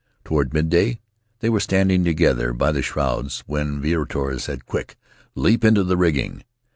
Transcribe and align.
Toward 0.23 0.51
midday 0.51 0.99
they 1.41 1.49
were 1.51 1.59
standing 1.59 2.03
together 2.03 2.53
by 2.53 2.71
the 2.71 2.81
shrouds 2.81 3.43
when 3.45 3.79
Viritoa 3.79 4.39
said, 4.39 4.65
'Quick, 4.65 4.95
leap 5.35 5.63
into 5.63 5.83
the 5.83 5.95
rigging!' 5.95 6.43